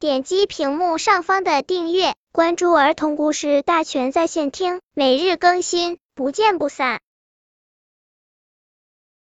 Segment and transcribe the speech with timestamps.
[0.00, 7.00] 点击屏幕上方的订阅，关注儿童故事大全在线听，每日更新，不见不散。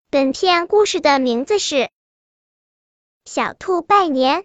[0.09, 1.75] 本片故事的名字是
[3.23, 4.41] 《小兔拜年》。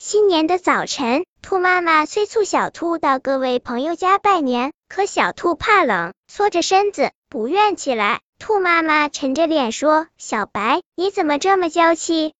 [0.00, 8.22] 新年的早晨，兔妈妈催促小兔到各位朋友家拜年，可小兔怕冷，缩着身子，不愿起来。
[8.40, 12.34] 兔妈妈沉着脸说：“小白，你怎么这么娇气？”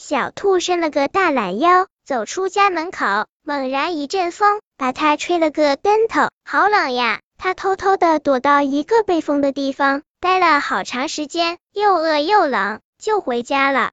[0.00, 7.20] 小兔伸了个大懒腰，走出家门口，猛然一阵风把它吹了个跟头，好冷呀！
[7.36, 13.90] 它偷偷的躲到一个被风的地方，待了好长时间，又饿又冷，就回家了。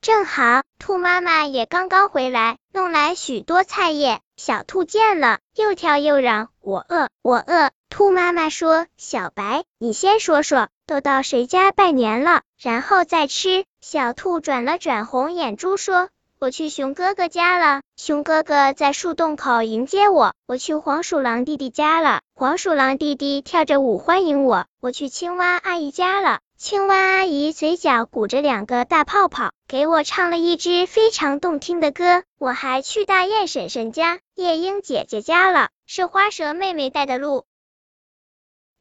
[0.00, 4.20] 正好，兔妈妈也刚刚回来，弄来许多菜叶。
[4.36, 16.08] 小兔见了，又跳又嚷：“我饿，我饿！”兔妈妈说：“小白，你先说说，都到谁家拜年了，然后再吃。”小兔转了转红眼珠，说
[16.40, 20.32] ：“我去熊哥哥家了，熊哥哥在树洞口迎接我。
[20.46, 24.64] 我去黄鼠狼弟弟家了，黄鼠狼弟弟跳着舞欢迎我。
[24.80, 32.22] 我去青蛙阿姨家了，青蛙阿姨嘴角鼓着两个大泡泡，给我唱了一支非常动听的歌。
[32.38, 37.44] 我还去大雁婶婶家、夜莺姐姐家了，是花蛇妹妹带的路。”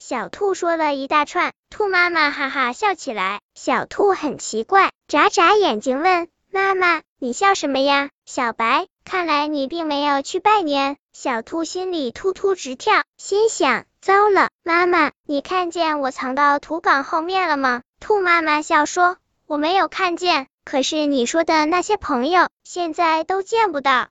[0.05, 3.39] 小兔说了一大串，兔妈妈哈哈笑起来。
[3.55, 10.97] 小兔很奇怪，眨眨眼睛问妈妈：“你笑什么呀？”小白，看来你并没有去拜年。
[11.13, 17.81] 小兔心里突突直跳，心想：糟了，妈妈，你看见我藏到土岗后面了吗？
[18.01, 19.15] 兔妈妈笑说
[19.47, 24.09] ：“我没有看见，可是你说的那些朋友，现在都见不到。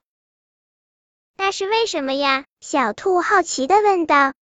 [1.37, 4.33] 那是为什么呀？”小兔好奇的问道。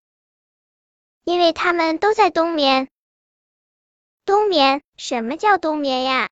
[1.23, 2.87] 因为他们都在冬眠。
[4.25, 4.81] 冬眠？
[4.97, 6.29] 什么叫冬眠呀？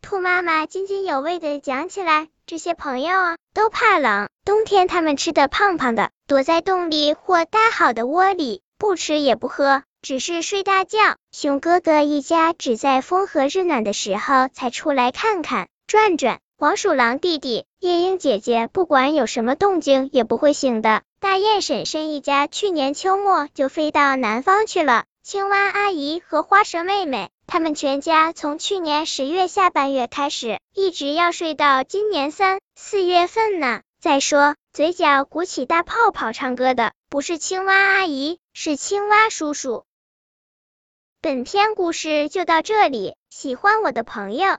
[0.00, 11.16] 兔妈妈津津有味的讲起来，这些朋友啊，都怕冷，冬天他们吃的胖胖的，躲在洞里或搭好的窝里，不吃也不喝，只是睡大觉。
[11.32, 16.40] 熊哥哥一家只在风和日暖的时候才出来看看、转转。
[16.56, 21.02] 黄鼠狼弟弟、夜莺姐姐，不管有什么动静，也不会醒的。
[21.20, 25.04] 大雁婶婶一家去年秋末就飞到南方去了。
[25.22, 33.82] 青蛙阿姨和花蛇妹妹，他们全家从去年十月下半月开始，一直要睡到今年三四月份呢。
[34.00, 39.84] 再说，嘴角鼓起大泡泡唱歌的，不是青蛙阿姨，是青蛙叔叔。
[41.20, 44.58] 本篇故事就到这里，喜欢我的朋友